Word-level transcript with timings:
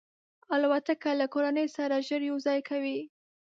الوتکه 0.55 1.11
له 1.19 1.25
کورنۍ 1.33 1.67
سره 1.77 2.05
ژر 2.07 2.21
یو 2.29 2.37
ځای 2.45 2.59
کوي. 2.69 2.99